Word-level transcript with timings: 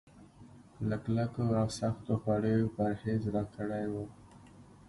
له 0.87 0.95
کلکو 1.05 1.43
او 1.59 1.67
سختو 1.79 2.13
خوړو 2.21 2.49
يې 2.61 2.65
پرهېز 2.75 3.21
راکړی 3.35 3.85
و. 3.93 3.95